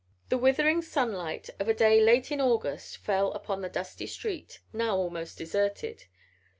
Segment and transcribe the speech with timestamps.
[0.29, 4.95] The withering sunlight of a day late in August fell upon the dusty street, now
[4.97, 6.05] almost deserted.